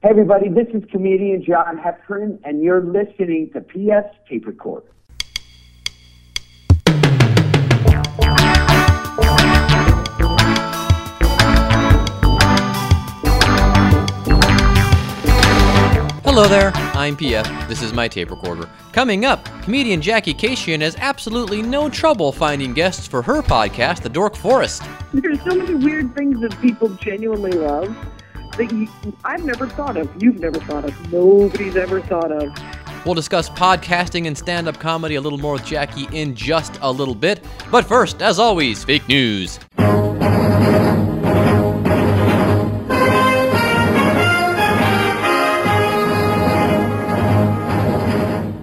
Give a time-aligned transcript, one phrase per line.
[0.00, 4.86] Hey everybody, this is comedian John Heffron, and you're listening to PF Tape Recorder.
[16.22, 17.66] Hello there, I'm PF.
[17.66, 18.70] This is my tape recorder.
[18.92, 24.08] Coming up, comedian Jackie Kashian has absolutely no trouble finding guests for her podcast, The
[24.08, 24.84] Dork Forest.
[25.12, 27.96] There's so many weird things that people genuinely love
[28.58, 28.88] that you,
[29.24, 30.10] I've never thought of.
[30.22, 31.12] You've never thought of.
[31.12, 32.52] Nobody's ever thought of.
[33.06, 36.90] We'll discuss podcasting and stand up comedy a little more with Jackie in just a
[36.90, 37.42] little bit.
[37.70, 39.58] But first, as always, fake news.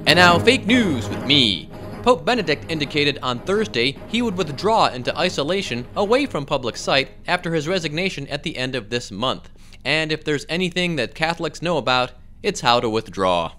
[0.08, 1.70] And now, fake news with me.
[2.04, 7.52] Pope Benedict indicated on Thursday he would withdraw into isolation away from public sight after
[7.52, 9.50] his resignation at the end of this month.
[9.86, 13.54] And if there's anything that Catholics know about, it's how to withdraw.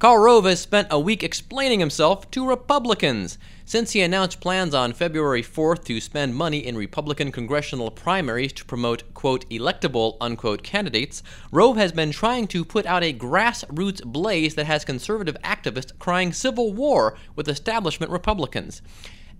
[0.00, 3.38] Karl Rove has spent a week explaining himself to Republicans.
[3.64, 8.64] Since he announced plans on February 4th to spend money in Republican congressional primaries to
[8.64, 14.56] promote, quote, electable, unquote, candidates, Rove has been trying to put out a grassroots blaze
[14.56, 18.82] that has conservative activists crying civil war with establishment Republicans.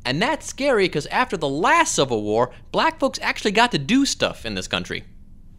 [0.04, 4.04] And that's scary because after the last Civil War, black folks actually got to do
[4.04, 5.04] stuff in this country.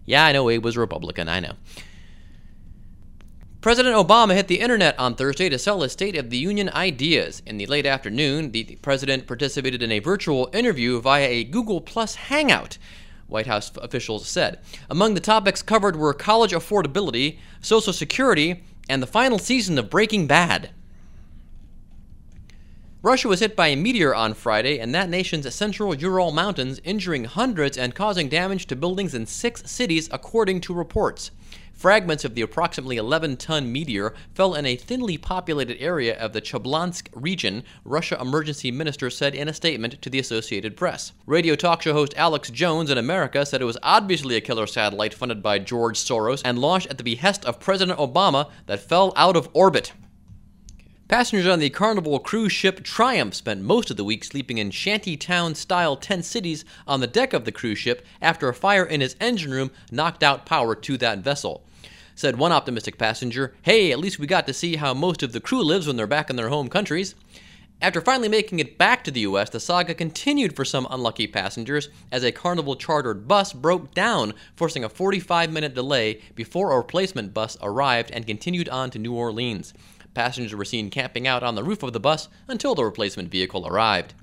[0.05, 1.53] Yeah, I know Abe was Republican, I know.
[3.61, 7.41] President Obama hit the internet on Thursday to sell his State of the Union ideas.
[7.45, 12.15] In the late afternoon, the president participated in a virtual interview via a Google Plus
[12.15, 12.77] Hangout.
[13.27, 14.59] White House officials said.
[14.89, 20.27] Among the topics covered were college affordability, Social Security, and the final season of Breaking
[20.27, 20.71] Bad.
[23.05, 27.25] Russia was hit by a meteor on Friday in that nation's central Ural Mountains, injuring
[27.25, 31.31] hundreds and causing damage to buildings in six cities, according to reports.
[31.73, 36.39] Fragments of the approximately 11 ton meteor fell in a thinly populated area of the
[36.39, 41.11] Chelyabinsk region, Russia emergency minister said in a statement to the Associated Press.
[41.25, 45.13] Radio talk show host Alex Jones in America said it was obviously a killer satellite
[45.13, 49.35] funded by George Soros and launched at the behest of President Obama that fell out
[49.35, 49.91] of orbit.
[51.13, 55.53] Passengers on the Carnival cruise ship Triumph spent most of the week sleeping in shantytown
[55.53, 59.15] style tent cities on the deck of the cruise ship after a fire in its
[59.21, 61.63] engine room knocked out power to that vessel.
[62.15, 65.39] Said one optimistic passenger, Hey, at least we got to see how most of the
[65.39, 67.13] crew lives when they're back in their home countries.
[67.79, 71.89] After finally making it back to the US, the saga continued for some unlucky passengers
[72.11, 77.35] as a Carnival chartered bus broke down, forcing a 45 minute delay before a replacement
[77.35, 79.75] bus arrived and continued on to New Orleans.
[80.13, 83.67] Passengers were seen camping out on the roof of the bus until the replacement vehicle
[83.67, 84.13] arrived.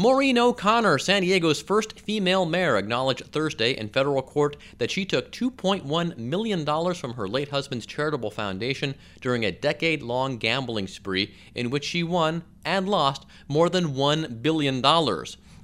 [0.00, 5.32] Maureen O'Connor, San Diego's first female mayor, acknowledged Thursday in federal court that she took
[5.32, 6.64] $2.1 million
[6.94, 12.04] from her late husband's charitable foundation during a decade long gambling spree in which she
[12.04, 14.80] won and lost more than $1 billion.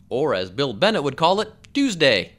[0.08, 2.32] Or, as Bill Bennett would call it, Tuesday.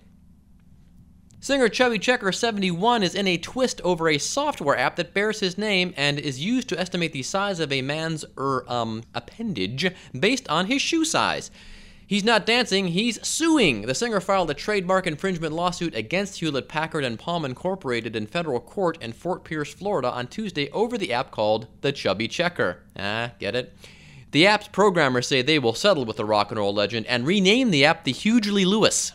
[1.45, 5.59] Singer Chubby Checker 71 is in a twist over a software app that bears his
[5.59, 10.49] name and is used to estimate the size of a man's er, um, appendage based
[10.49, 11.51] on his shoe size.
[12.07, 13.83] He's not dancing, he's suing.
[13.83, 18.59] The singer filed a trademark infringement lawsuit against Hewlett Packard and Palm Incorporated in federal
[18.59, 22.81] court in Fort Pierce, Florida on Tuesday over the app called the Chubby Checker.
[22.97, 23.71] Ah, get it?
[24.31, 27.69] The app's programmers say they will settle with the rock and roll legend and rename
[27.69, 29.11] the app the Hugely Lewis.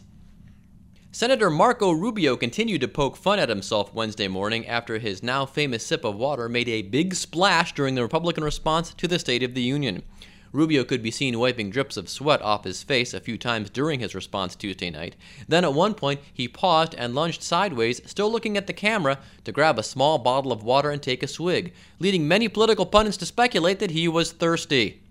[1.13, 5.85] Senator Marco Rubio continued to poke fun at himself Wednesday morning after his now famous
[5.85, 9.55] sip of water made a big splash during the Republican response to the State of
[9.55, 10.05] the Union.
[10.53, 13.99] Rubio could be seen wiping drips of sweat off his face a few times during
[13.99, 15.17] his response Tuesday night.
[15.49, 19.51] Then at one point, he paused and lunged sideways, still looking at the camera, to
[19.51, 23.27] grab a small bottle of water and take a swig, leading many political pundits to
[23.27, 25.03] speculate that he was thirsty.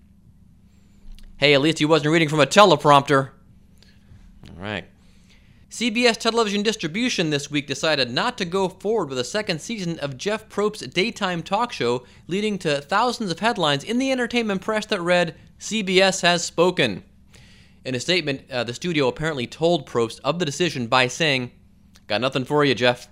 [1.35, 3.31] Hey, at least he wasn't reading from a teleprompter.
[4.47, 4.85] All right.
[5.69, 10.17] CBS television distribution this week decided not to go forward with a second season of
[10.17, 14.99] Jeff Probst's daytime talk show, leading to thousands of headlines in the entertainment press that
[14.99, 17.03] read, CBS has spoken.
[17.85, 21.51] In a statement, uh, the studio apparently told Probst of the decision by saying,
[22.07, 23.07] Got nothing for you, Jeff.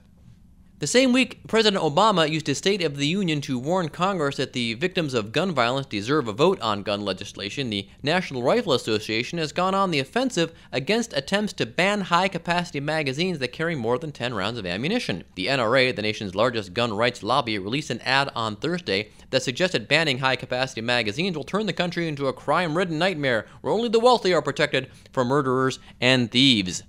[0.80, 4.54] The same week, President Obama used his State of the Union to warn Congress that
[4.54, 7.72] the victims of gun violence deserve a vote on gun legislation.
[7.72, 12.80] The National Rifle Association has gone on the offensive against attempts to ban high capacity
[12.80, 15.24] magazines that carry more than 10 rounds of ammunition.
[15.34, 19.88] The NRA, the nation's largest gun rights lobby, released an ad on Thursday that suggested
[19.88, 23.90] banning high capacity magazines will turn the country into a crime ridden nightmare where only
[23.90, 26.84] the wealthy are protected from murderers and thieves.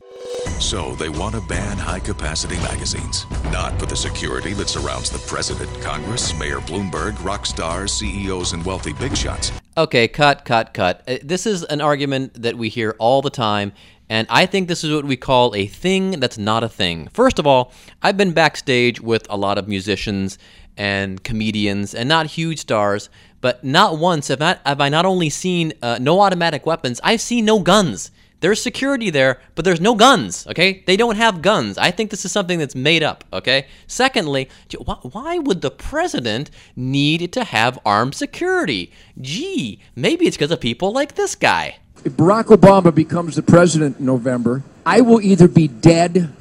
[0.61, 3.27] So they want to ban high capacity magazines.
[3.45, 8.65] Not for the security that surrounds the president, Congress, Mayor Bloomberg, rock stars, CEOs, and
[8.65, 9.53] wealthy big shots.
[9.77, 11.03] Okay, cut, cut, cut.
[11.07, 13.73] Uh, This is an argument that we hear all the time,
[14.09, 17.09] and I think this is what we call a thing that's not a thing.
[17.13, 17.73] First of all,
[18.03, 20.39] I've been backstage with a lot of musicians
[20.77, 23.09] and comedians, and not huge stars,
[23.41, 27.21] but not once have I, have I not only seen uh, no automatic weapons, I've
[27.21, 28.11] seen no guns.
[28.41, 30.85] There's security there, but there's no guns, okay?
[30.87, 31.77] They don't have guns.
[31.77, 33.67] I think this is something that's made up, okay?
[33.89, 34.49] Secondly,
[35.03, 38.93] why would the president need to have armed security?
[39.21, 41.79] Gee, maybe it's because of people like this guy.
[42.05, 46.33] If Barack Obama becomes the president in November, I will either be dead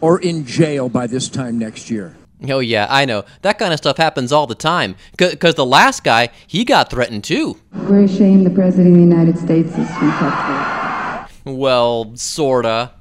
[0.00, 2.16] or in jail by this time next year.
[2.48, 3.24] Oh, yeah, I know.
[3.42, 4.96] That kind of stuff happens all the time.
[5.16, 7.60] Because the last guy, he got threatened too.
[7.72, 10.73] We're ashamed the President of the United States is from Texas.
[11.44, 12.92] Well, sorta.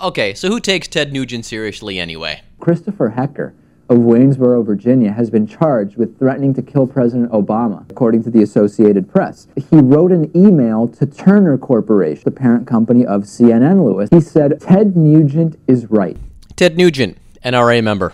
[0.00, 2.42] Okay, so who takes Ted Nugent seriously anyway?
[2.58, 3.54] Christopher Hecker
[3.88, 8.42] of Waynesboro, Virginia, has been charged with threatening to kill President Obama, according to the
[8.42, 9.46] Associated Press.
[9.70, 14.08] He wrote an email to Turner Corporation, the parent company of CNN Lewis.
[14.10, 16.16] He said, Ted Nugent is right.
[16.56, 18.12] Ted Nugent, NRA member.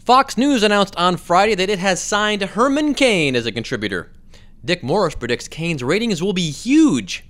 [0.00, 4.10] Fox News announced on Friday that it has signed Herman Cain as a contributor.
[4.64, 7.24] Dick Morris predicts Cain's ratings will be huge.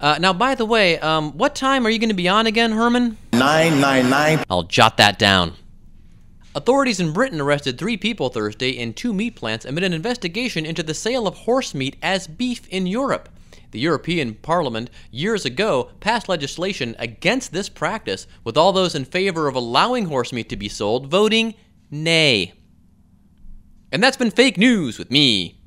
[0.00, 2.72] Uh, now, by the way, um, what time are you going to be on again,
[2.72, 3.18] Herman?
[3.34, 4.44] 999.
[4.48, 5.52] I'll jot that down.
[6.54, 10.82] Authorities in Britain arrested three people Thursday in two meat plants amid an investigation into
[10.82, 13.28] the sale of horse meat as beef in Europe.
[13.72, 19.46] The European Parliament years ago passed legislation against this practice, with all those in favor
[19.46, 21.54] of allowing horse meat to be sold voting
[21.90, 22.54] nay.
[23.92, 25.59] And that's been fake news with me,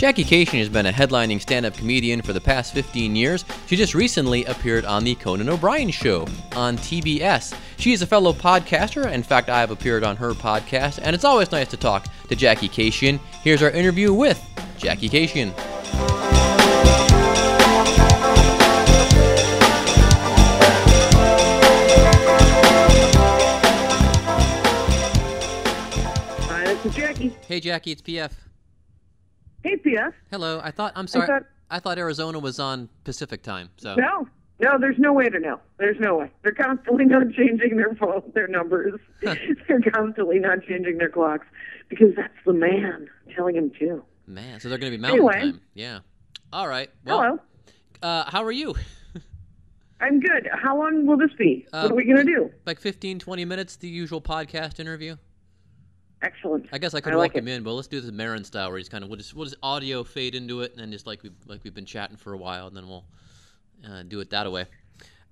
[0.00, 3.44] Jackie Kashian has been a headlining stand up comedian for the past 15 years.
[3.66, 6.26] She just recently appeared on The Conan O'Brien Show
[6.56, 7.54] on TBS.
[7.76, 9.12] She is a fellow podcaster.
[9.12, 12.34] In fact, I have appeared on her podcast, and it's always nice to talk to
[12.34, 13.20] Jackie Kashian.
[13.42, 14.42] Here's our interview with
[14.78, 15.52] Jackie Kashian.
[26.48, 27.36] Hi, this is Jackie.
[27.46, 28.30] Hey, Jackie, it's PF.
[29.62, 30.14] Hey, P.F.
[30.30, 30.60] Hello.
[30.62, 33.70] I thought, I'm sorry, thought- I thought Arizona was on Pacific time.
[33.76, 33.94] So.
[33.94, 34.26] No,
[34.60, 35.60] no, there's no way to know.
[35.78, 36.30] There's no way.
[36.42, 38.98] They're constantly not changing their phone, their numbers.
[39.22, 41.46] They're constantly not changing their clocks
[41.88, 44.02] because that's the man telling them to.
[44.26, 45.40] Man, so they're going to be mountain Anyway.
[45.52, 45.60] time.
[45.74, 46.00] Yeah.
[46.52, 46.90] All right.
[47.04, 47.38] Well, Hello.
[48.02, 48.74] Uh, how are you?
[50.00, 50.48] I'm good.
[50.52, 51.66] How long will this be?
[51.72, 52.50] Uh, what are we going to do?
[52.64, 55.16] Like 15, 20 minutes, the usual podcast interview?
[56.22, 56.66] Excellent.
[56.72, 57.52] I guess I could I like walk him it.
[57.56, 59.56] in, but let's do the Marin style, where he's kind of we'll just we'll just
[59.62, 62.36] audio fade into it, and then just like we like we've been chatting for a
[62.38, 63.04] while, and then we'll
[63.90, 64.66] uh, do it that way.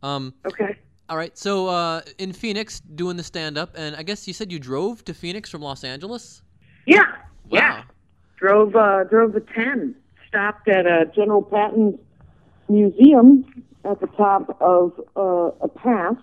[0.03, 0.79] Um, Okay.
[1.11, 1.37] all right.
[1.37, 5.05] So uh, in Phoenix, doing the stand up, and I guess you said you drove
[5.05, 6.43] to Phoenix from Los Angeles.
[6.87, 7.03] Yeah.
[7.05, 7.19] Wow.
[7.51, 7.83] Yeah.
[8.39, 9.95] Drove uh, drove the ten.
[10.29, 11.99] Stopped at a General Patton's
[12.69, 16.17] museum at the top of uh, a pass,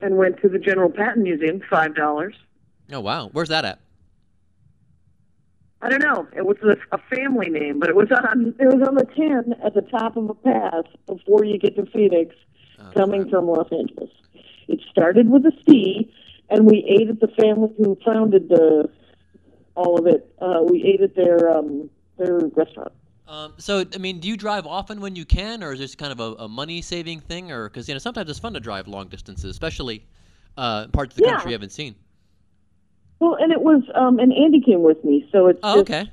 [0.00, 1.60] and went to the General Patton Museum.
[1.70, 2.34] Five dollars.
[2.92, 3.80] Oh wow, where's that at?
[5.82, 6.28] I don't know.
[6.36, 9.54] It was a, a family name, but it was on it was on the ten
[9.64, 12.34] at the top of a pass before you get to Phoenix,
[12.94, 14.10] coming from Los Angeles.
[14.68, 16.12] It started with a C,
[16.50, 18.90] and we ate at the family who founded the
[19.74, 20.32] all of it.
[20.40, 21.88] Uh, we ate at their um,
[22.18, 22.92] their restaurant.
[23.26, 26.12] Um, so I mean, do you drive often when you can, or is this kind
[26.12, 28.86] of a, a money saving thing, or because you know sometimes it's fun to drive
[28.86, 30.04] long distances, especially
[30.58, 31.36] uh, parts of the Yeah.
[31.36, 31.94] country you haven't seen.
[33.20, 36.10] Well, and it was um, and Andy came with me, so it's Oh, just, okay.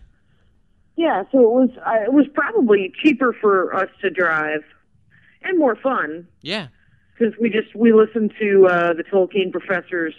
[0.95, 1.23] yeah.
[1.31, 4.61] So it was I, it was probably cheaper for us to drive,
[5.41, 6.27] and more fun.
[6.41, 6.67] Yeah.
[7.17, 10.13] because we just we listened to uh, the Tolkien professor's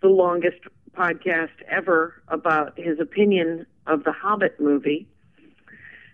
[0.00, 0.58] the longest
[0.96, 5.06] podcast ever about his opinion of the Hobbit movie,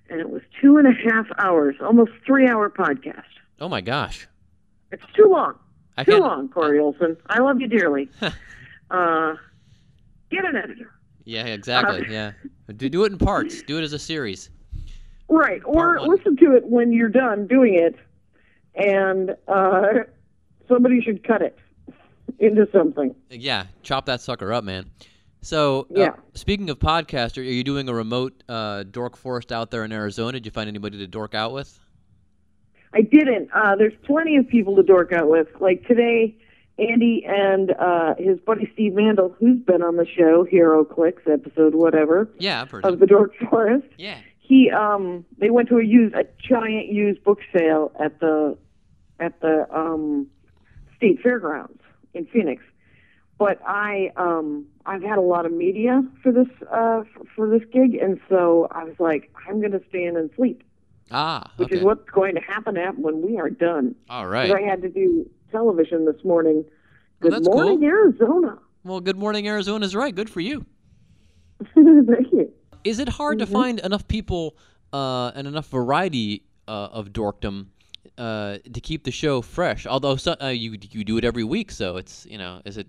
[0.08, 3.22] and it was two and a half hours, almost three hour podcast.
[3.60, 4.26] Oh my gosh.
[4.90, 5.54] It's too long,
[5.96, 7.16] I too long, Corey Olsen.
[7.28, 8.08] I love you dearly.
[8.90, 9.34] uh,
[10.30, 10.90] get an editor,
[11.24, 12.06] Yeah, exactly.
[12.10, 12.32] yeah.
[12.76, 13.62] Do do it in parts.
[13.62, 14.50] Do it as a series.
[15.28, 15.60] right?
[15.64, 17.96] Or listen to it when you're done doing it,
[18.74, 19.82] and uh,
[20.68, 21.58] somebody should cut it
[22.38, 23.14] into something.
[23.30, 24.90] Yeah, chop that sucker up, man.
[25.42, 26.08] So, uh, Yeah.
[26.34, 29.92] speaking of podcast, are are you doing a remote uh, dork forest out there in
[29.92, 30.32] Arizona?
[30.32, 31.78] Did you find anybody to dork out with?
[32.92, 33.48] I didn't.
[33.54, 35.46] Uh, there's plenty of people to dork out with.
[35.60, 36.36] Like today,
[36.80, 42.28] Andy and uh, his buddy Steve Mandel, who's been on the show, HeroClix episode, whatever,
[42.38, 43.86] Yeah, I've heard of of the Dork Forest.
[43.98, 44.18] Yeah.
[44.38, 48.56] He um they went to a used a giant used book sale at the
[49.20, 50.26] at the um
[50.96, 51.80] state fairgrounds
[52.14, 52.62] in Phoenix.
[53.38, 57.04] But I um I've had a lot of media for this uh
[57.36, 60.64] for this gig and so I was like I'm going to stand and sleep,
[61.12, 63.94] Ah, which is what's going to happen at when we are done.
[64.08, 64.50] All right.
[64.50, 66.64] I had to do television this morning.
[67.20, 67.88] Good that's morning, cool.
[67.88, 68.58] Arizona.
[68.84, 70.14] Well, Good Morning Arizona is right.
[70.14, 70.64] Good for you.
[71.74, 72.50] Thank you.
[72.84, 73.46] Is it hard Mm-hmm.
[73.46, 74.56] to find enough people
[74.92, 77.66] uh, and enough variety uh, of dorkdom
[78.16, 79.86] uh, to keep the show fresh?
[79.86, 82.86] Although so, uh, you you do it every week, so it's you know, is it?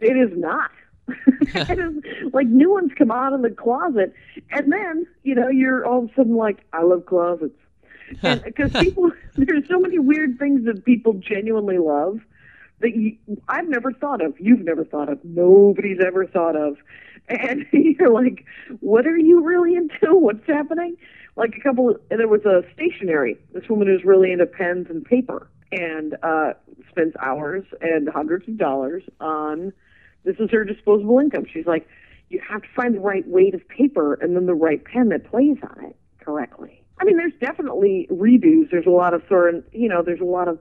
[0.00, 0.70] It is not.
[1.42, 4.14] it is like new ones come out of the closet,
[4.50, 7.52] and then you know you're all of a sudden like, I love closets,
[8.44, 12.20] because people there's so many weird things that people genuinely love
[12.80, 13.16] that you,
[13.48, 16.78] I've never thought of, you've never thought of, nobody's ever thought of,
[17.28, 18.44] and you're like,
[18.80, 20.14] what are you really into?
[20.14, 20.96] What's happening?
[21.36, 23.38] Like a couple, and there was a stationery.
[23.52, 26.54] This woman who's really into pens and paper, and uh,
[26.88, 29.72] spends hours and hundreds of dollars on
[30.24, 31.46] this is her disposable income.
[31.50, 31.86] She's like,
[32.28, 35.30] you have to find the right weight of paper and then the right pen that
[35.30, 36.79] plays on it correctly.
[37.00, 38.70] I mean, there's definitely redos.
[38.70, 40.58] There's a lot of sort of, you know, there's a lot of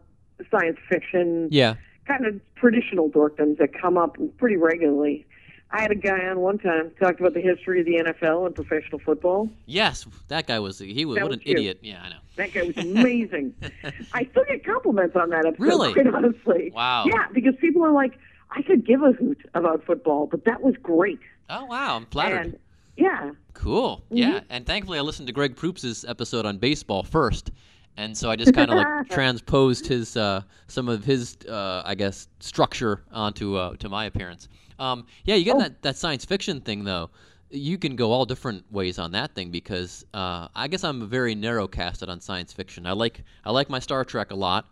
[0.49, 1.75] science fiction, Yeah.
[2.07, 5.25] kind of traditional dorkdoms that come up pretty regularly.
[5.71, 8.55] I had a guy on one time talked about the history of the NFL and
[8.55, 9.49] professional football.
[9.67, 11.51] Yes, that guy was he was That what was an you.
[11.57, 11.79] idiot.
[11.83, 12.15] Yeah, I know.
[12.37, 13.53] That guy was amazing.
[14.13, 15.93] I still get compliments on that episode, Really?
[15.93, 16.71] quite honestly.
[16.73, 17.05] Wow.
[17.05, 18.17] Yeah, because people are like,
[18.49, 21.19] I could give a hoot about football, but that was great.
[21.51, 22.37] Oh wow, I'm flattered.
[22.45, 22.57] And
[22.99, 23.97] yeah, Cool.
[24.05, 24.17] Mm-hmm.
[24.17, 27.51] Yeah, and thankfully I listened to Greg Proops' episode on baseball first,
[27.97, 31.95] and so I just kind of like transposed his uh, some of his uh, I
[31.95, 34.47] guess structure onto uh, to my appearance.
[34.79, 35.59] Um, yeah, you get Oh.
[35.59, 37.09] that that science fiction thing though.
[37.51, 41.33] You can go all different ways on that thing because uh, I guess I'm very
[41.33, 42.85] narrow casted on science fiction.
[42.85, 44.67] I like I like my Star Trek a lot.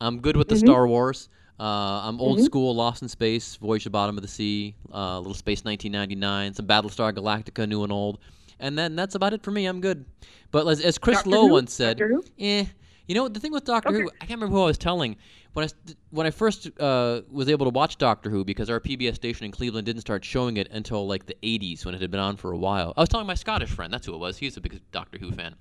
[0.00, 0.66] I'm good with the Mm-hmm.
[0.66, 1.28] Star Wars.
[1.60, 5.18] Uh, I'm old school, Lost in Space, Voyage to the Bottom of the Sea, uh,
[5.18, 8.18] Little Space 1999, some Battlestar Galactica, new and old,
[8.58, 9.66] and then that's about it for me.
[9.66, 10.04] I'm good.
[10.50, 11.52] But as, as Chris Doctor Lowe Who?
[11.52, 12.00] once said,
[12.38, 12.64] eh.
[13.06, 14.02] You know the thing with Doctor Okay.
[14.02, 15.16] Who, I can't remember who I was telling
[15.52, 15.68] when I
[16.10, 19.52] when I first uh, was able to watch Doctor Who because our PBS station in
[19.52, 22.52] Cleveland didn't start showing it until like the 80s when it had been on for
[22.52, 22.92] a while.
[22.96, 24.38] I was telling my Scottish friend, that's who it was.
[24.38, 25.54] He's a big Doctor Who fan.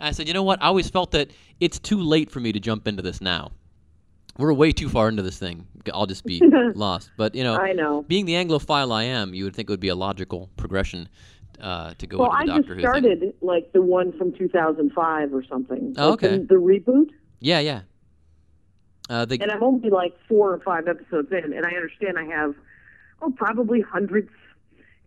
[0.00, 0.62] And I said, you know what?
[0.62, 3.52] I always felt that it's too late for me to jump into this now.
[4.38, 5.66] We're way too far into this thing.
[5.92, 6.40] I'll just be
[6.74, 7.10] lost.
[7.16, 8.02] But you know, I know.
[8.02, 11.08] being the Anglophile I am, you would think it would be a logical progression
[11.60, 12.90] uh, to go Well, into I the just Doctor Who thing.
[13.20, 15.94] started like the one from 2005 or something.
[15.98, 16.44] Oh, Like, the- okay.
[16.44, 17.80] The, reboot, Yeah, yeah.
[19.10, 22.24] Uh, they, and I'm only like four or five episodes in, and I understand I
[22.26, 22.54] have,
[23.22, 24.28] oh, probably hundreds,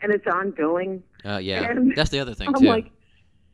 [0.02, 1.04] and it's ongoing.
[1.24, 2.66] uh, yeah, and that's the other thing I'm too.
[2.68, 2.90] like,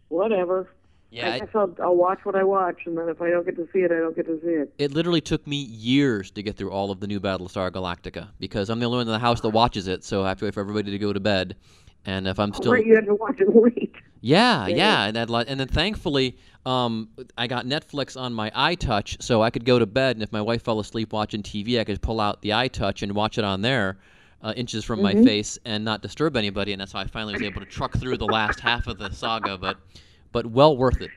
[0.08, 0.70] whatever.
[1.10, 3.56] Yeah, I I- guess I'll, watch what I watch, and then if I don't get
[3.56, 4.74] to see it, I don't get to see it.
[4.78, 8.70] it literally took me years to get through all of the new Battlestar Galactica because
[8.70, 10.54] I'm the only one in the house that watches it, so I have to wait
[10.54, 11.56] for everybody to go to bed.
[12.06, 13.96] And if I'm still Right, you had to watch it late.
[14.22, 19.42] Yeah, yeah, and that, and then thankfully, um, I got Netflix on my iTouch, so
[19.42, 22.02] I could go to bed, and if my wife fell asleep watching TV, I could
[22.02, 23.98] pull out the iTouch and watch it on there,
[24.42, 25.20] uh, inches from Mm-hmm.
[25.20, 26.72] my face, and not disturb anybody.
[26.74, 29.12] And that's how I finally was able to truck through the last half of the
[29.12, 29.58] saga.
[29.58, 29.78] But,
[30.32, 31.12] but well worth it.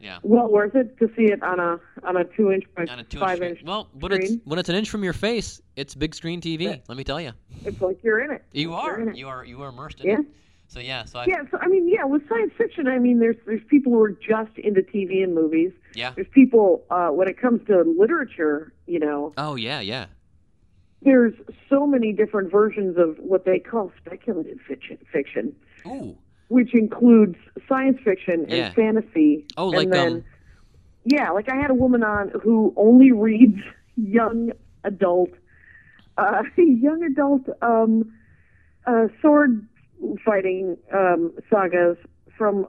[0.00, 0.18] Yeah.
[0.22, 3.04] Well worth it to see it on a on a two inch by On a
[3.04, 3.58] two five inch.
[3.58, 3.66] inch.
[3.66, 6.80] Well, when it's when it's an inch from your face, it's big screen TV.
[6.88, 7.32] Let me tell you,
[7.64, 8.44] It's like you're in it.
[8.52, 9.16] you You're it.
[9.16, 10.18] you are you are immersed in Yeah.
[10.20, 10.26] it.
[10.70, 13.36] So yeah, so I, Yeah, so I mean, yeah, with science fiction, I mean, there's
[13.46, 15.72] there's people who are just into TV and movies.
[15.94, 16.12] yeah.
[16.14, 20.06] There's people uh, when it comes to literature, you know, Oh yeah, yeah.
[21.02, 21.32] there's
[21.68, 25.54] so many different versions of what they call speculative fiction, fiction
[25.86, 26.18] Ooh.
[26.48, 27.36] Which includes
[27.68, 28.72] science fiction and Yeah.
[28.72, 29.46] fantasy.
[29.56, 30.24] Oh, and then, um,
[31.04, 33.60] yeah, like I had a woman on who only reads
[33.96, 34.52] young
[34.84, 35.30] adult,
[36.16, 38.12] uh, young adult um,
[38.86, 39.66] uh, sword
[40.24, 41.96] fighting um, sagas
[42.36, 42.66] from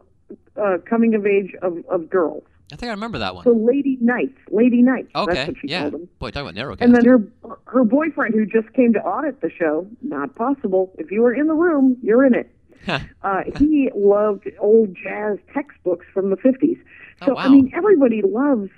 [0.57, 2.43] uh, coming of age of, of girls.
[2.71, 3.43] I think I remember that one.
[3.45, 5.09] So Lady Knights, Lady Knights.
[5.15, 5.33] Okay.
[5.33, 5.81] That's what she yeah.
[5.81, 6.09] called them.
[6.19, 7.27] Boy, talk about narrow And then her
[7.65, 10.93] her boyfriend, who just came to audit the show, not possible.
[10.97, 12.53] If you were in the room, you're in it.
[12.87, 16.77] Uh, he loved old jazz textbooks from the 50s.
[17.19, 17.41] So, Oh, wow.
[17.41, 18.69] I mean, everybody loves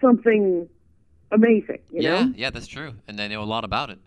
[0.00, 0.68] something
[1.30, 2.32] amazing, you yeah, know?
[2.36, 2.94] yeah, that's true.
[3.08, 3.98] And they know a lot about it.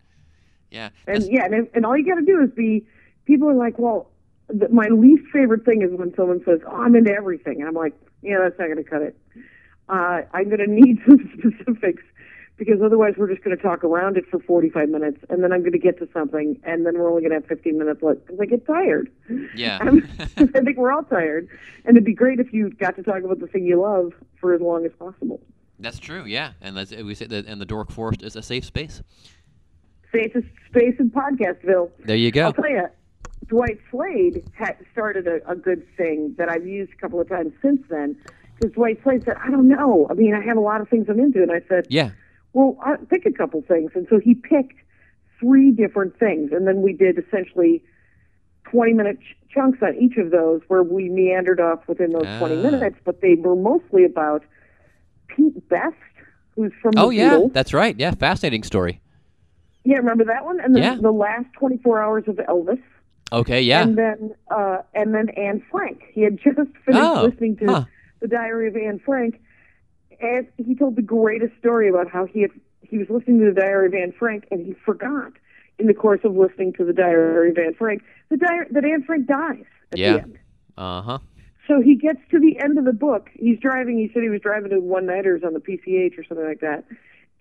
[0.72, 0.90] Yeah.
[1.08, 2.86] And that's- yeah, and, and all you got to do is be,
[3.26, 4.10] people are like, well,
[4.50, 7.60] th- my least favorite thing is when someone says, oh, I'm into everything.
[7.60, 9.18] And I'm like, yeah, that's not going to cut it.
[9.90, 12.04] Uh, I'm going to need some specifics
[12.58, 15.60] because otherwise we're just going to talk around it for 45 minutes, and then I'm
[15.62, 18.26] going to get to something, and then we're only going to have 15 minutes left
[18.26, 19.12] because I get tired.
[19.56, 19.78] Yeah.
[19.82, 21.48] I'm- think we're all tired,
[21.86, 24.54] and it'd be great if you got to talk about the thing you love for
[24.54, 25.40] as long as possible.
[25.80, 26.26] That's true.
[26.26, 29.04] Yeah, and that's, we say that, and the Dork Forest is a safe space.
[30.12, 31.92] Safest space in Podcastville.
[32.06, 32.46] There you go.
[32.46, 32.88] I'll tell you,
[33.48, 37.54] Dwight Slade had started a, a good thing that I've used a couple of times
[37.62, 38.18] since then.
[38.56, 40.08] Because Dwight Slade said, I don't know.
[40.10, 41.44] I mean, I have a lot of things I'm into.
[41.44, 42.12] And I said, Yeah.
[42.54, 43.92] Well, I'll pick a couple things.
[43.96, 44.78] And so he picked
[45.40, 46.52] three different things.
[46.52, 47.84] And then we did essentially
[48.72, 52.56] 20 minute ch- chunks on each of those where we meandered off within those 20
[52.56, 52.62] Ah.
[52.72, 52.96] minutes.
[53.06, 54.44] But they were mostly about
[55.28, 55.96] Pete Best,
[56.56, 57.54] who's from Oh yeah, Beatles.
[57.54, 57.96] that's right.
[58.00, 59.00] Yeah, fascinating story.
[59.84, 60.60] Yeah, remember that one?
[60.60, 60.96] And then Yeah.
[61.00, 62.82] the last 24 hours of Elvis.
[63.32, 63.84] Okay, yeah.
[63.84, 66.02] And then uh, and then Anne Frank.
[66.14, 67.84] He had just finished Oh, listening to huh.
[68.22, 69.40] the Diary of Anne Frank,
[70.22, 73.60] and he told the greatest story about how he had he was listening to the
[73.60, 75.34] Diary of Anne Frank and he forgot
[75.80, 79.04] in the course of listening to the Diary of Anne Frank the diary, that Anne
[79.04, 80.14] Frank dies at Yeah.
[80.14, 80.40] the end.
[80.78, 81.20] Uh huh.
[81.68, 83.30] So he gets to the end of the book.
[83.34, 83.98] He's driving.
[83.98, 86.86] He said he was driving to one nighters on the PCH or something like that,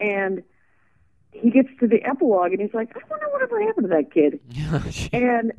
[0.00, 0.42] and
[1.32, 4.40] he gets to the epilogue and he's like, I wonder whatever happened to that kid.
[5.12, 5.52] And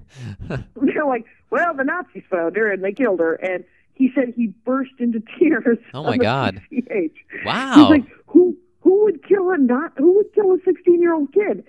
[0.76, 3.36] they're like, well, the Nazis found her and they killed her.
[3.36, 3.64] And
[3.98, 5.78] he said he burst into tears.
[5.94, 6.62] Oh, my God.
[6.72, 7.12] PCH.
[7.46, 7.74] Wow.
[7.76, 11.34] He's like, who who would kill a not who would kill a sixteen year old
[11.34, 11.64] kid?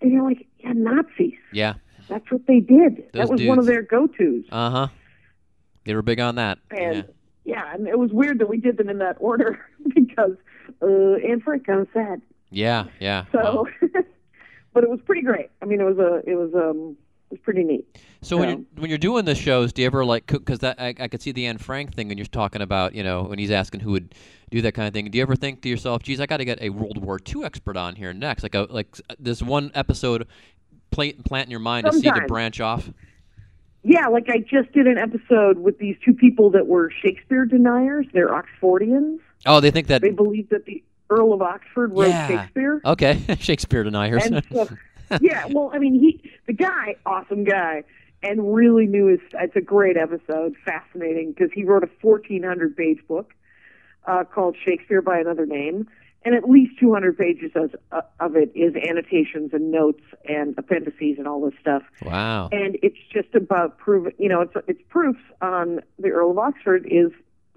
[0.00, 1.34] And you're like, yeah, Nazis.
[1.52, 1.74] yeah.
[2.08, 2.96] That's what they did.
[3.12, 4.44] Those that was one of their go tos.
[4.50, 4.88] Uh huh.
[5.84, 6.58] They were big on that.
[6.70, 6.96] And
[7.44, 7.64] yeah.
[7.64, 7.74] yeah.
[7.74, 9.58] and it was weird that we did them in that order
[9.94, 10.36] because
[10.82, 12.20] uh, Anne Frank kind of sad.
[12.50, 12.86] Yeah.
[12.98, 13.24] Yeah.
[13.32, 13.38] So,
[13.82, 13.90] Wow.
[14.74, 15.50] but it was pretty great.
[15.62, 16.96] I mean, it was a it was um
[17.30, 17.84] was pretty neat.
[18.22, 20.44] So when you're when you're doing the shows, do you ever like cook?
[20.44, 23.02] because that I, I could see the Anne Frank thing, and you're talking about you
[23.02, 24.14] know when he's asking who would
[24.50, 25.10] do that kind of thing.
[25.10, 27.44] Do you ever think to yourself, "Geez, I got to get a World War II
[27.44, 28.42] expert on here next"?
[28.42, 30.26] Like a like uh, this one episode,
[30.90, 32.90] plant plant in your mind to see to branch off.
[33.82, 38.06] Yeah, like I just did an episode with these two people that were Shakespeare deniers.
[38.12, 39.20] They're Oxfordians.
[39.46, 40.02] Oh, they think that.
[40.02, 42.28] They believe that the Earl of Oxford wrote Yeah.
[42.28, 42.80] Shakespeare.
[42.84, 44.26] Okay, Shakespeare deniers.
[44.26, 44.68] And so,
[45.20, 47.84] yeah, well, I mean, he, the guy, awesome guy,
[48.22, 49.20] and really knew his.
[49.32, 53.32] It's a great episode, fascinating because he wrote a 1,400 page book
[54.06, 55.88] uh, called Shakespeare by Another Name,
[56.24, 61.16] and at least 200 pages of, uh, of it is annotations and notes and appendices
[61.18, 61.82] and all this stuff.
[62.02, 62.48] wow.
[62.52, 66.86] And it's just about proving, you know, it's it's proofs on the Earl of Oxford
[66.90, 67.10] is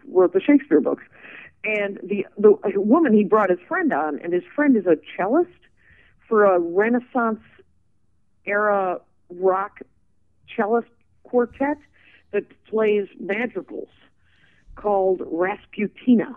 [0.08, 1.04] wrote the Shakespeare books,
[1.64, 5.50] and the the woman he brought his friend on, and his friend is a cellist
[6.34, 7.42] for a Renaissance
[8.48, 9.82] era rock
[10.58, 10.90] cellist
[11.22, 11.78] quartet
[12.32, 13.90] that plays madrigals
[14.76, 16.34] called Rasputina.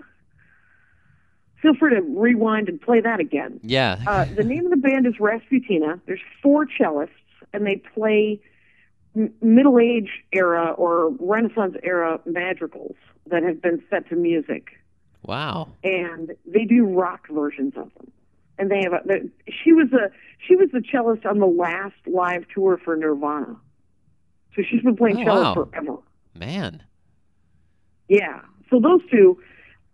[1.62, 3.58] Feel free to rewind and play that again.
[3.62, 3.98] Yeah.
[4.06, 5.98] Uh, the name of the band is Rasputina.
[6.04, 7.08] There's four cellists,
[7.54, 8.38] and they play
[9.16, 12.96] m- Middle Age era or Renaissance era madrigals
[13.28, 14.72] that have been set to music,
[15.22, 15.68] wow.
[15.82, 18.12] and they do rock versions of them.
[18.58, 19.20] And they have a.
[19.64, 20.10] She was a
[20.46, 23.56] she was the cellist on the last live tour for Nirvana,
[24.54, 25.54] so she's been playing Oh, cello wow.
[25.54, 25.96] forever.
[26.34, 26.82] Man.
[28.08, 28.40] Yeah.
[28.70, 29.38] So those two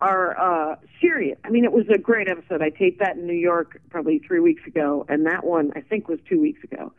[0.01, 0.39] are
[0.73, 1.39] uh, serious.
[1.45, 2.63] I mean, it was a great episode.
[2.63, 6.09] I taped that in New York probably three weeks ago, and that one I think
[6.09, 6.93] was two weeks ago.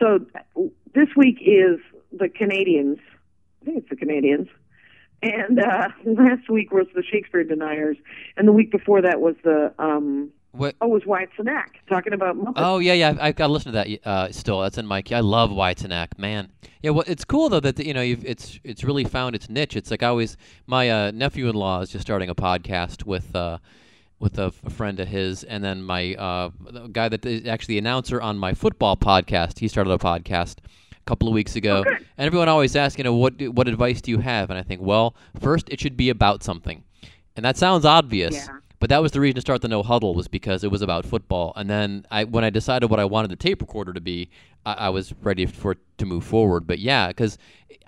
[0.00, 0.20] So
[0.94, 1.78] this week is
[2.12, 2.98] the Canadians.
[3.62, 4.48] I think it's the Canadians.
[5.22, 7.96] And uh, last week was the Shakespeare deniers,
[8.36, 10.76] and the week before that was the um, What?
[10.80, 12.52] oh, it was Wyatt Cenac talking about Muppets.
[12.56, 13.08] Oh yeah, yeah.
[13.08, 14.08] I've, I've got to listen to that.
[14.08, 15.02] Uh, still, that's in my.
[15.10, 16.52] I love Wyatt Cenac, man.
[16.80, 19.74] Yeah, well, it's cool though that you know you've, it's it's really found its niche.
[19.74, 20.36] It's like I always
[20.68, 23.58] my uh, nephew-in-law is just starting a podcast with uh,
[24.20, 27.74] with a, a friend of his, and then my uh, the guy that is actually
[27.74, 29.58] the announcer on my football podcast.
[29.58, 30.58] He started a podcast
[30.92, 34.12] a couple of weeks ago, and everyone always asks, you know, what what advice do
[34.12, 34.50] you have?
[34.50, 36.84] And I think, well, first it should be about something,
[37.34, 38.34] and that sounds obvious.
[38.36, 38.58] Yeah.
[38.84, 41.06] But that was the reason to start the no huddle was because it was about
[41.06, 41.54] football.
[41.56, 44.28] And then I, when I decided what I wanted the tape recorder to be,
[44.66, 46.66] I, I was ready for it to move forward.
[46.66, 47.38] But yeah, because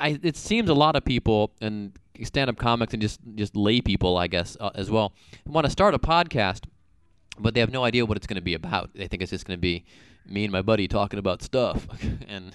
[0.00, 4.26] it seems a lot of people and stand-up comics and just just lay people, I
[4.26, 5.12] guess, uh, as well,
[5.44, 6.64] want to start a podcast,
[7.38, 8.88] but they have no idea what it's going to be about.
[8.94, 9.84] They think it's just going to be
[10.24, 11.86] me and my buddy talking about stuff,
[12.26, 12.54] and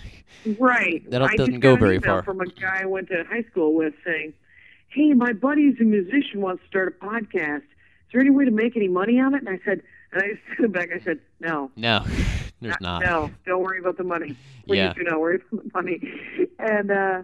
[0.58, 1.08] Right.
[1.12, 2.23] That I doesn't go very far.
[2.23, 4.34] From a guy I went to high school with saying,
[4.88, 7.62] "Hey, my buddy's a musician wants to start a podcast.
[8.12, 10.28] Is there any way to make any money on it?" And I said, and I
[10.32, 10.89] just sent back.
[10.93, 12.04] I said, "No, no,
[12.62, 13.02] there's not.
[13.04, 14.36] no, don't worry about the money.
[14.67, 14.93] Please Yeah.
[14.93, 16.02] do not worry about the money."
[16.60, 17.24] And uh,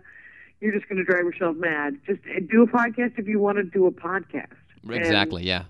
[0.62, 1.98] you're just going to drive yourself mad.
[2.08, 4.54] Just uh, do a podcast if you want to do a podcast.
[4.84, 5.44] And Exactly.
[5.44, 5.64] Yeah.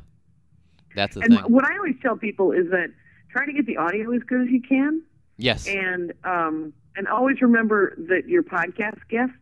[0.96, 1.44] That's the and thing.
[1.52, 2.90] what I always tell people is that
[3.32, 5.02] try to get the audio as good as you can,
[5.38, 5.68] Yes.
[5.68, 9.34] and um, and always remember that your podcast guests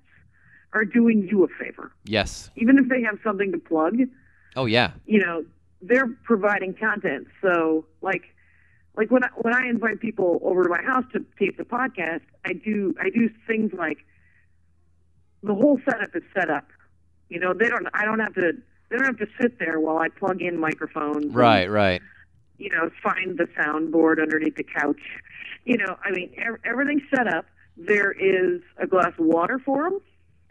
[0.73, 2.49] are doing you a favor, yes.
[2.57, 3.97] even if they have something to plug.
[4.57, 4.91] Oh yeah.
[5.05, 5.43] you know
[5.87, 8.23] they're providing content so like
[8.97, 12.21] like when I, when I invite people over to my house to tape the podcast
[12.45, 13.99] I do I do things like
[15.43, 16.67] the whole setup is set up
[17.29, 18.53] you know they don't I don't have to
[18.89, 21.69] they don't have to sit there while I plug in microphones and, Right.
[21.69, 22.01] Right.
[22.57, 25.01] you know find the soundboard underneath the couch
[25.65, 27.45] you know I mean ev- everything's set up
[27.77, 29.99] there is a glass of water for them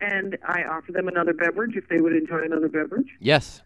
[0.00, 3.62] and I offer them another beverage if they would enjoy another beverage Yes.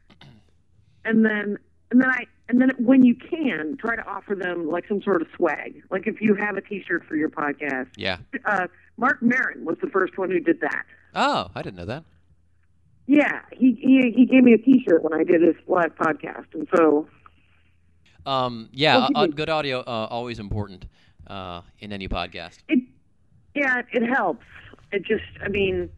[1.04, 1.58] And then
[1.90, 5.22] and then I and then when you can try to offer them like some sort
[5.22, 5.82] of swag.
[5.90, 7.88] Like if you have a T-shirt for your podcast.
[7.96, 8.18] Yeah.
[8.44, 10.84] Uh, Marc Maron was the first one who did that.
[11.14, 12.04] Oh, I didn't know that.
[13.06, 16.68] Yeah, he he he gave me a T-shirt when I did his live podcast, and
[16.74, 17.08] so
[18.26, 20.84] Um, yeah, Well, uh, uh, good audio uh, always important
[21.26, 22.58] uh, in any podcast.
[22.68, 22.80] it
[23.54, 24.44] yeah it helps.
[24.92, 25.88] It just I mean,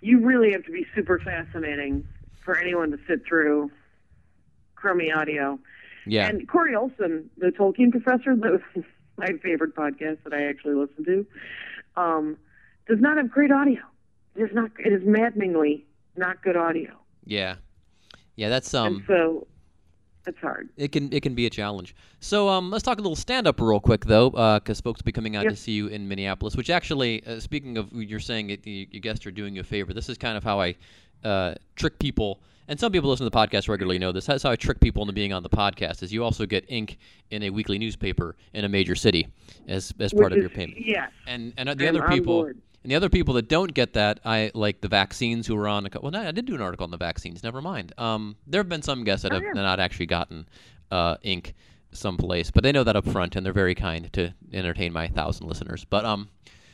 [0.00, 2.04] you really have to be super fascinating
[2.44, 3.70] for anyone to sit through
[4.82, 5.58] crummy audio.
[6.06, 6.26] Yeah.
[6.28, 8.84] And Corey Olsen, the Tolkien professor, that was
[9.16, 11.26] my favorite podcast that I actually listen to,
[11.96, 12.36] um,
[12.88, 13.80] does not have great audio.
[14.34, 14.70] It is not.
[14.78, 16.90] It is maddeningly not good audio,
[17.24, 17.56] yeah.
[18.34, 18.48] Yeah.
[18.48, 19.04] That's and um.
[19.06, 19.46] so
[20.26, 20.70] it's hard.
[20.76, 21.94] It can it can be a challenge.
[22.20, 25.12] So um, let's talk a little stand up real quick though, because folks will be
[25.12, 25.52] coming out Yep.
[25.52, 26.56] to see you in Minneapolis.
[26.56, 29.64] Which actually, uh, speaking of, you're saying it, you, your guests are doing you a
[29.64, 29.92] favor.
[29.92, 30.74] This is kind of how I
[31.22, 32.40] uh, trick people.
[32.68, 34.26] And some people listen to the podcast regularly know this.
[34.26, 36.02] That's how I trick people into being on the podcast.
[36.02, 36.98] Is you also get ink
[37.30, 39.28] in a weekly newspaper in a major city
[39.68, 40.78] as as part Which of your payment.
[40.84, 41.10] Yes.
[41.26, 44.50] And and the I'm other people and the other people that don't get that, I
[44.54, 45.86] like the vaccines who were on.
[45.86, 47.42] A, well, no, I did do an article on the vaccines.
[47.44, 47.92] Never mind.
[47.98, 49.52] Um, there have been some guests that Oh, have yeah.
[49.62, 50.48] not actually gotten
[50.90, 51.54] uh, ink
[51.92, 55.46] someplace, but they know that up front, and they're very kind to entertain my thousand
[55.46, 55.84] listeners.
[55.88, 56.28] But um,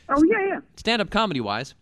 [0.07, 0.59] Oh yeah, yeah.
[0.77, 1.75] stand-up comedy wise,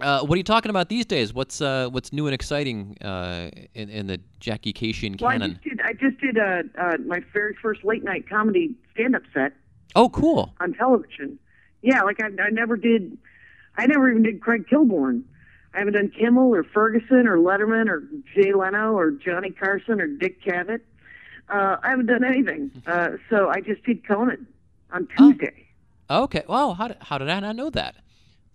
[0.00, 1.32] uh, what are you talking about these days?
[1.32, 5.52] What's uh, what's new and exciting uh, in, in the Jackie Kashian Well, I canon?
[5.52, 5.80] just did.
[5.82, 9.52] I just did uh, uh, my very first late night comedy stand up set
[9.94, 10.54] Oh, cool.
[10.60, 11.38] on television.
[11.82, 13.16] Yeah, like I, I never did.
[13.76, 15.22] I never even did Craig Kilborn.
[15.74, 18.02] I haven't done Kimmel or Ferguson or Letterman or
[18.34, 20.80] Jay Leno or Johnny Carson or Dick Cavett.
[21.50, 22.70] Uh, I haven't done anything.
[22.86, 24.46] Uh, so I just did Conan
[24.92, 25.66] on Tuesday.
[26.08, 26.44] Okay.
[26.48, 27.96] Well, how did, how did I not know that?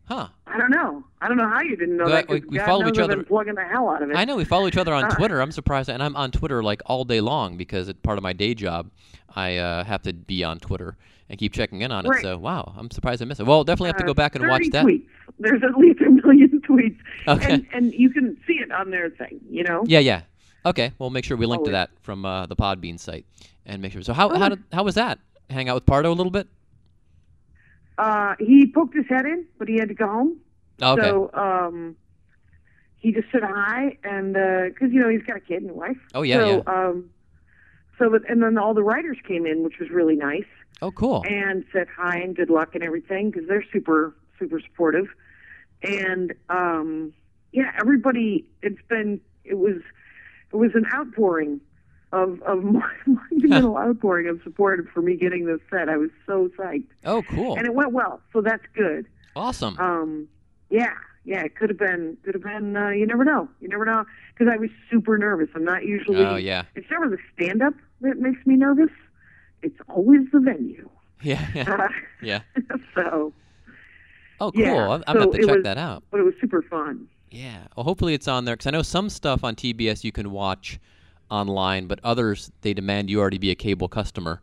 [0.06, 0.28] Huh.
[0.46, 1.04] I don't know.
[1.22, 2.28] I don't know how you didn't know Well, that.
[2.30, 4.18] we- we follow each other- plugging the hell out of it.
[4.18, 5.40] I know we follow each other on Uh, Twitter.
[5.40, 8.34] I'm surprised, and I'm on Twitter like all day long because it's part of my
[8.34, 8.90] day job.
[9.36, 10.98] I uh, have to be on Twitter
[11.30, 12.10] and keep checking in on it.
[12.10, 12.22] Right.
[12.22, 13.46] So wow, I'm surprised I missed it.
[13.46, 14.86] Well, definitely have to Uh, go back and 30 watch that.
[14.86, 15.06] Tweets.
[15.40, 16.98] There's at least a million tweets.
[17.28, 17.54] Okay.
[17.54, 19.84] And, and you can see it on their thing, you know?
[19.86, 20.24] Yeah, yeah.
[20.66, 23.26] Okay, we'll make sure we link to that from uh, the Podbean site
[23.66, 24.02] and make sure.
[24.04, 25.18] So how how did how was that?
[25.50, 26.48] Hang out with Pardo a little bit.
[27.98, 30.38] Uh, he poked his head in, but he had to go home.
[30.82, 31.02] Okay.
[31.02, 31.96] So um,
[32.98, 35.98] he just said hi, and because you know he's got a kid and a wife.
[36.14, 36.74] Oh, yeah, So yeah.
[36.74, 37.10] um,
[38.00, 40.46] so but, and then all the writers came in, which was really nice,
[40.82, 41.24] oh, cool.
[41.28, 45.08] and said hi and good luck and everything because they're super super supportive.
[45.84, 47.14] And um,
[47.52, 48.46] yeah, everybody.
[48.62, 49.82] It's been it was
[50.52, 51.62] it was an outpouring
[52.12, 52.64] of of
[53.32, 55.90] monumental outpouring of support for me getting this set.
[55.90, 57.58] I was so psyched, Oh, cool.
[57.58, 58.22] and it went well.
[58.34, 59.08] So that's good.
[59.36, 59.78] Awesome.
[59.80, 60.28] Um,
[60.70, 60.92] yeah,
[61.24, 62.76] yeah, it could have been, could have been.
[62.76, 63.48] Uh, you never know.
[63.60, 65.50] You never know because I was super nervous.
[65.56, 66.26] I'm not usually.
[66.26, 66.64] Oh, yeah.
[66.76, 68.90] It's never the stand up that makes me nervous.
[69.62, 70.90] It's always the venue.
[71.24, 71.48] Yeah.
[71.54, 71.88] Yeah.
[72.24, 72.42] yeah.
[72.96, 73.32] so,
[74.40, 74.60] Oh, cool.
[74.60, 74.90] yeah.
[74.90, 76.04] I'm, I'm so have to check was, that out.
[76.10, 77.08] But it was super fun.
[77.30, 77.68] Yeah.
[77.78, 80.80] Well, hopefully it's on there because I know some stuff on TBS you can watch
[81.32, 84.42] online, but others they demand you already be a cable customer.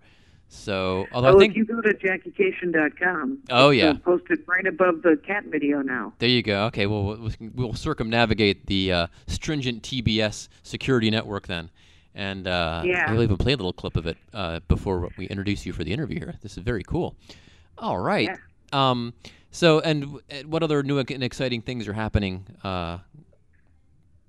[0.51, 3.92] So, although oh, I think if you go to JackieKashian.com, Oh, uh, yeah.
[4.03, 6.14] posted right above the cat video now.
[6.18, 6.64] there you go.
[6.66, 11.70] Okay, well we'll, we'll circumnavigate the uh, stringent TBS security network then,
[12.14, 13.12] and uh, Yeah.
[13.12, 15.92] we'll even play a little clip of it uh, before we introduce you for the
[15.92, 16.35] interview here.
[16.40, 17.14] This is very cool.
[17.77, 18.31] All right.
[18.72, 19.12] Um.
[19.51, 22.46] So, and uh, what other new and exciting things are happening?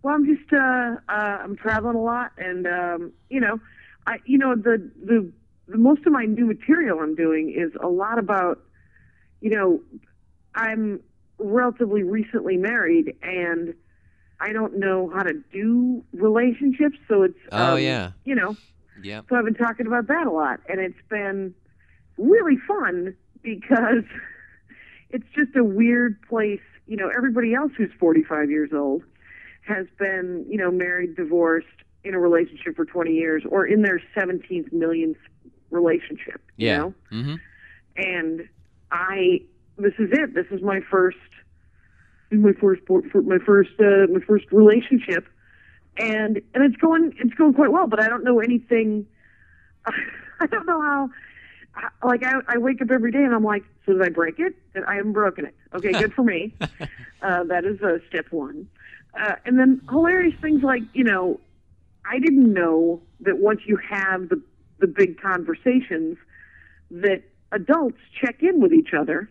[0.02, 1.12] Well, I'm just uh, uh,
[1.44, 3.60] I'm traveling a lot, and um, you know,
[4.08, 5.32] I you know the, the
[5.68, 8.60] the most of my new material I'm doing is a lot about,
[9.42, 9.82] you know,
[10.56, 11.02] I'm
[11.38, 13.74] relatively recently married, and
[14.40, 18.12] I don't know how to do relationships, so it's Oh, um, yeah.
[18.26, 18.56] you know,
[19.04, 19.22] yeah.
[19.30, 21.54] so I've been talking about that a lot, and it's been
[22.18, 24.04] really fun because
[25.10, 26.62] it's just a weird place.
[26.88, 29.04] You know, everybody else who's 45 years old
[29.62, 31.68] has been, you know, married, divorced,
[32.04, 35.18] in a relationship for 20 years or in their 17th millionth
[35.70, 36.42] relationship.
[36.58, 36.72] Yeah.
[36.72, 36.94] You know?
[37.12, 37.36] Mm-hmm.
[37.98, 38.50] and
[38.92, 39.42] I
[39.78, 40.34] this is it.
[40.34, 41.18] This is my first
[42.32, 45.28] my first my first uh, my first relationship,
[45.98, 47.88] and and it's going it's going quite well.
[47.88, 49.06] But I don't know anything.
[49.86, 51.10] I don't know how.
[52.04, 54.56] Like I, I wake up every day and I'm like, so did I break it?
[54.86, 55.56] I haven't broken it.
[55.74, 56.54] Okay, good for me.
[57.22, 58.68] uh, that is uh, step one.
[59.20, 61.40] Uh, and then hilarious things like you know,
[62.10, 64.42] I didn't know that once you have the
[64.80, 66.18] the big conversations,
[66.90, 69.30] that adults check in with each other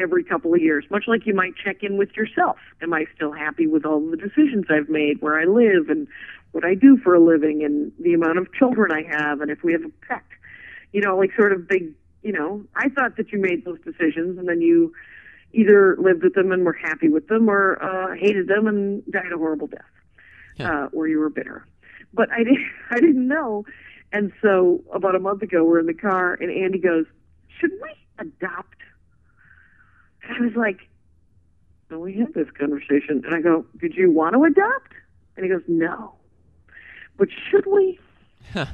[0.00, 2.56] every couple of years, much like you might check in with yourself.
[2.82, 6.08] Am I still happy with all the decisions I've made, where I live, and
[6.52, 9.62] what I do for a living, and the amount of children I have, and if
[9.62, 10.24] we have a pet?
[10.92, 14.38] You know, like sort of big, you know, I thought that you made those decisions
[14.38, 14.92] and then you
[15.54, 19.32] either lived with them and were happy with them or uh, hated them and died
[19.32, 19.80] a horrible death,
[20.56, 20.84] Yeah.
[20.84, 21.66] uh, or you were bitter.
[22.12, 23.64] But I didn't, I didn't know.
[24.12, 27.06] And so about a month ago, we're in the car, and Andy goes,
[27.58, 28.78] "Should we adopt?"
[30.22, 30.78] And I was like,
[31.90, 34.92] "No, we had this conversation." And I go, "Did you want to adopt?"
[35.36, 36.14] And he goes, "No."
[37.16, 37.98] But should we?
[38.52, 38.66] Huh.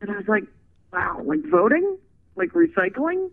[0.00, 0.44] And I was like,
[0.92, 1.98] "Wow, like voting,
[2.36, 3.30] like recycling?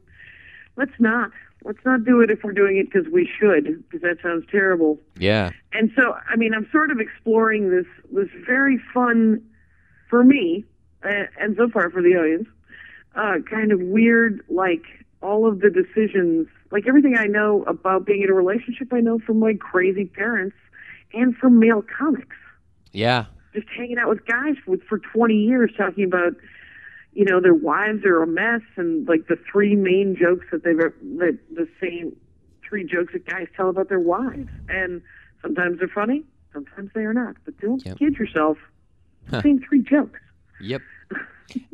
[0.78, 1.32] Let's not.
[1.64, 5.00] Let's not do it if we're doing it because we should, because that sounds terrible."
[5.18, 5.52] Yeah.
[5.74, 9.42] and so I mean I'm sort of exploring this this very fun
[10.10, 10.66] for me
[11.04, 12.48] uh, and so far for the audience
[13.16, 14.84] uh, kind of weird like
[15.22, 19.20] all of the decisions like everything I know about being in a relationship I know
[19.20, 20.56] from my crazy parents
[21.14, 22.36] and from male comics
[22.92, 23.26] Yeah.
[23.54, 26.34] just hanging out with guys for for 20 years talking about
[27.14, 30.78] you know their wives are a mess and like the three main jokes that they've
[30.78, 32.16] that the same
[32.68, 35.02] three jokes that guys tell about their wives and
[35.42, 37.98] sometimes they're funny sometimes they are not but don't Yep.
[38.00, 38.58] kid yourself
[39.42, 40.20] same three jokes
[40.62, 40.82] Yep.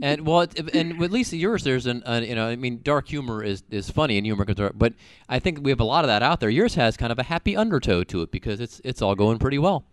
[0.01, 3.07] And well, it, and with Lisa, yours, there's an, uh, you know, I mean, dark
[3.07, 4.93] humor is, is funny and humor dark, but
[5.29, 6.49] I think we have a lot of that out there.
[6.49, 9.59] Yours has kind of a happy undertow to it because it's it's all going pretty
[9.59, 9.85] well.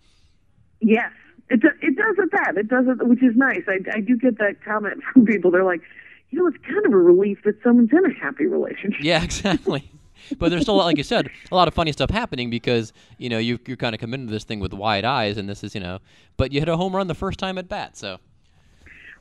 [0.80, 1.12] yes
[1.50, 2.56] it, it does at that.
[2.56, 3.62] It does it which is nice.
[3.68, 5.50] I, I do get that comment from people.
[5.50, 5.82] They're like
[6.30, 9.02] you know it's kind of a relief that someone's in a happy relationship.
[9.02, 9.90] Yeah, exactly.
[10.38, 13.38] but there's still, like you said, a lot of funny stuff happening because you know
[13.38, 15.80] you you're kind of committed to this thing with wide eyes, and this is you
[15.80, 15.98] know,
[16.36, 18.18] but you hit a home run the first time at bat, so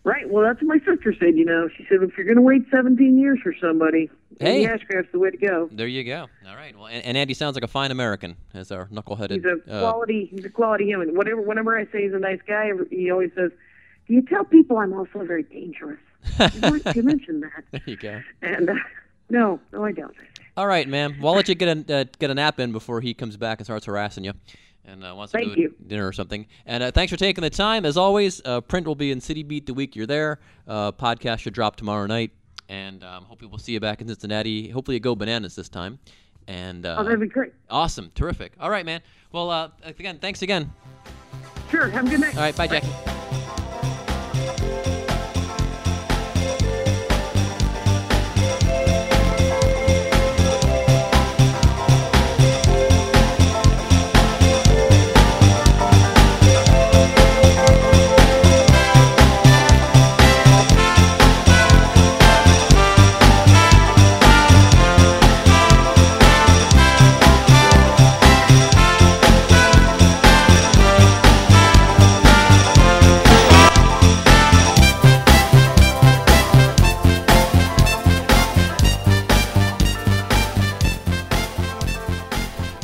[0.05, 0.29] Right.
[0.29, 1.35] Well, that's what my sister said.
[1.37, 4.65] You know, she said if you're going to wait 17 years for somebody, Hey.
[4.65, 5.69] Andy Ashcraft's the way to go.
[5.71, 6.27] there you go.
[6.49, 6.75] All right.
[6.75, 9.31] Well, and, and Andy sounds like a fine American, as our knuckleheaded.
[9.31, 10.27] He's a uh, quality.
[10.29, 11.15] He's a quality human.
[11.15, 11.41] Whatever.
[11.41, 13.51] Whenever I say he's a nice guy, he always says,
[14.07, 15.99] "Do you tell people I'm also very dangerous?"
[16.39, 18.21] you you mentioned that, there you go.
[18.41, 18.73] and uh,
[19.29, 20.15] no, no, I don't.
[20.57, 21.17] All right, ma'am.
[21.21, 23.59] Well, I'll let you get a uh, get a nap in before he comes back
[23.59, 24.33] and starts harassing you,
[24.85, 25.75] and uh, wants to Thank do you.
[25.87, 26.45] dinner or something.
[26.65, 27.85] And uh, thanks for taking the time.
[27.85, 30.39] As always, uh, print will be in City Beat the week you're there.
[30.67, 32.31] Uh, podcast should drop tomorrow night,
[32.69, 34.69] and um, hopefully we'll see you back in Cincinnati.
[34.69, 35.99] Hopefully you go bananas this time.
[36.47, 37.53] And uh, Oh, that'd be great.
[37.69, 38.51] awesome, terrific.
[38.59, 39.01] All right, man.
[39.31, 40.71] Well, uh, again, thanks again.
[41.71, 41.87] Sure.
[41.87, 42.35] Have a good night.
[42.35, 42.89] All right, bye, Jackie.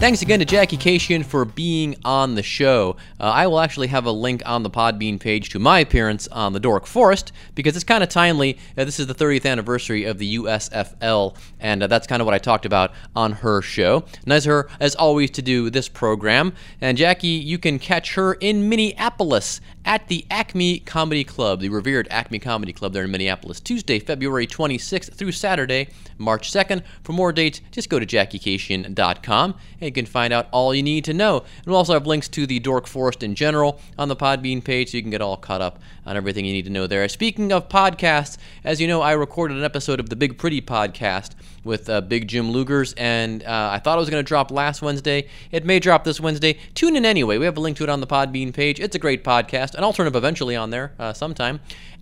[0.10, 2.98] Thanks again to Jackie Kashian for being on the show.
[3.20, 6.52] Uh, I will actually have a link on the Podbean page to my appearance on
[6.52, 8.58] the Dork Forest because it's kind of timely.
[8.76, 12.34] Uh, this is the 30th anniversary of the USFL, and uh, that's kind of what
[12.34, 14.04] I talked about on her show.
[14.26, 16.54] Nice her, as always, to do this program.
[16.82, 22.08] And Jackie, you can catch her in Minneapolis at the Acme Comedy Club, the revered
[22.12, 25.88] Acme Comedy Club there in Minneapolis, Tuesday, February 26th through Saturday,
[26.18, 26.84] March 2nd.
[27.04, 31.06] For more dates, just go to JackieKashian.com and you can find out all you need
[31.06, 31.40] to know.
[31.40, 34.92] And we'll also have links to the Dork Forest in general on the Podbean page
[34.92, 37.08] so you can get all caught up on everything you need to know there.
[37.08, 41.32] Speaking of podcasts, as you know, I recorded an episode of the Big Pretty podcast
[41.64, 44.82] with uh, Big Jim Lugers, and uh, I thought it was going to drop last
[44.82, 45.28] Wednesday.
[45.52, 46.58] It may drop this Wednesday.
[46.74, 47.38] Tune in anyway.
[47.38, 48.80] We have a link to it on the Podbean page.
[48.80, 51.60] It's a great podcast, and I'll turn up eventually on there uh, sometime.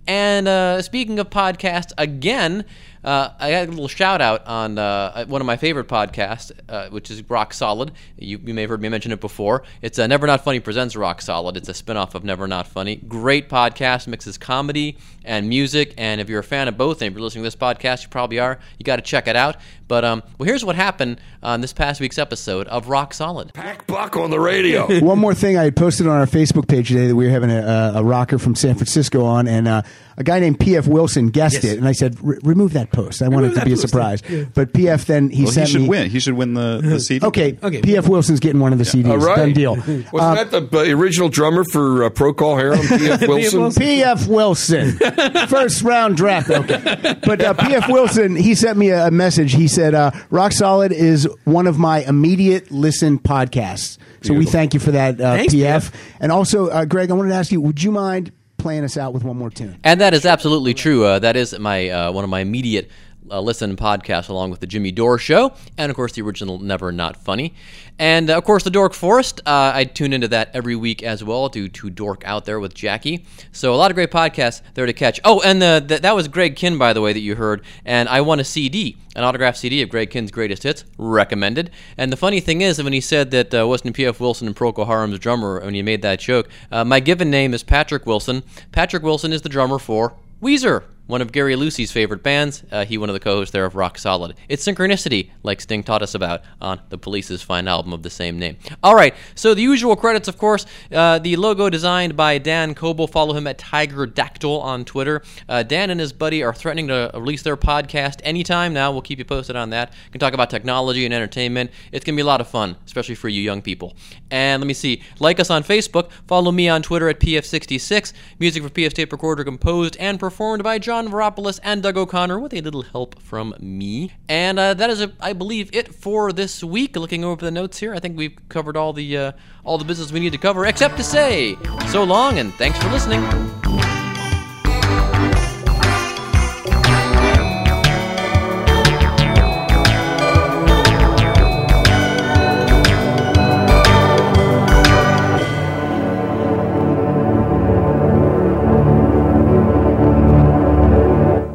[0.08, 2.64] And uh, speaking of podcasts, again,
[3.04, 6.88] uh, I got a little shout out on uh, one of my favorite podcasts, uh,
[6.88, 7.92] which is Rock Solid.
[8.18, 9.64] You, you, may have heard me mention it before.
[9.82, 11.58] It's Never Not Funny Presents Rock Solid.
[11.58, 12.96] It's a spinoff of Never Not Funny.
[12.96, 15.92] Great podcast, mixes comedy and music.
[15.98, 18.08] And if you're a fan of both, and if you're listening to this podcast, you
[18.08, 19.56] probably are, you got to check it out.
[19.88, 23.52] But um, well, here's what happened on this past week's episode of Rock Solid.
[23.54, 25.00] Pack Buck on the radio.
[25.04, 27.92] One more thing I posted on our Facebook page today that we were having a,
[27.96, 29.82] a rocker from San Francisco on, and uh,
[30.18, 30.88] a guy named P.F.
[30.88, 31.64] Wilson guessed yes.
[31.64, 33.22] it, and I said, remove that post.
[33.22, 34.20] I remove want it to be a surprise.
[34.28, 34.44] Yeah.
[34.52, 35.06] But P.F.
[35.06, 36.10] then he well, sent he should me, win.
[36.10, 37.24] He should win the, the CD.
[37.24, 37.80] Okay, okay.
[37.80, 38.08] P.F.
[38.08, 39.10] Wilson's getting one of the CDs.
[39.10, 39.36] All right.
[39.36, 39.76] Done deal.
[40.12, 42.80] Wasn't uh, that the original drummer for uh, Procol Harum?
[42.80, 43.20] P.F.
[43.28, 43.80] Wilson.
[43.80, 44.26] P.F.
[44.26, 44.98] Wilson,
[45.46, 46.50] first round draft.
[46.50, 47.88] Okay, but uh, P.F.
[47.88, 49.52] Wilson, he sent me a, message.
[49.52, 54.38] He said, uh, "Rock Solid is one of my immediate listen podcasts." So Beautiful.
[54.38, 55.92] we thank you for that, uh, Thanks, PF.
[56.20, 59.14] And also, uh, Greg, I wanted to ask you, would you mind playing us out
[59.14, 59.78] with one more tune.
[59.84, 61.04] And that is absolutely true.
[61.04, 62.90] Uh, that is my uh, one of my immediate
[63.30, 66.92] uh, listen podcast, along with the Jimmy Dore Show, and of course the original Never
[66.92, 67.54] Not Funny,
[67.98, 69.40] and uh, of course the Dork Forest.
[69.46, 72.74] Uh, I tune into that every week as well, due to Dork Out There with
[72.74, 73.24] Jackie.
[73.52, 75.20] So a lot of great podcasts there to catch.
[75.24, 78.08] Oh, and the, the, that was Greg Kihn, by the way, that you heard, and
[78.08, 81.70] I won a CD an autographed CD of Greg Kihn's greatest hits, recommended.
[81.96, 84.20] And the funny thing is, when he said that uh, wasn't P.F.
[84.20, 87.64] Wilson and Procol Harum's drummer when he made that joke, uh, my given name is
[87.64, 88.44] Patrick Wilson.
[88.70, 92.62] Patrick Wilson is the drummer for Weezer one of Gary Lucy's favorite bands.
[92.70, 94.36] Uh, he, one of the co-hosts there of Rock Solid.
[94.48, 98.38] It's synchronicity, like Sting taught us about on the Police's fine album of the same
[98.38, 98.58] name.
[98.82, 100.66] All right, so the usual credits, of course.
[100.92, 103.08] Uh, the logo designed by Dan Coble.
[103.08, 105.22] Follow him at Tiger Dactyl on Twitter.
[105.48, 108.92] Uh, Dan and his buddy are threatening to release their podcast anytime now.
[108.92, 109.92] We'll keep you posted on that.
[110.06, 111.70] We can talk about technology and entertainment.
[111.90, 113.96] It's gonna be a lot of fun, especially for you young people.
[114.30, 115.02] And let me see.
[115.20, 116.10] Like us on Facebook.
[116.26, 118.12] Follow me on Twitter at PF66.
[118.38, 120.97] Music for PF Tape Recorder composed and performed by John.
[120.98, 124.10] John Veropoulos and Doug O'Connor with a little help from me.
[124.28, 126.96] And uh, that is, I believe, it for this week.
[126.96, 129.32] Looking over the notes here, I think we've covered all the uh,
[129.62, 131.56] all the business we need to cover, except to say
[131.86, 133.22] so long and thanks for listening.